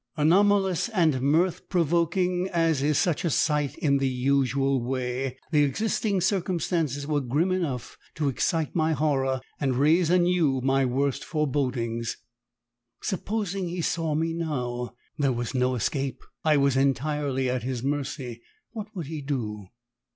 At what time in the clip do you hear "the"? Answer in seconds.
3.99-4.07, 5.51-5.61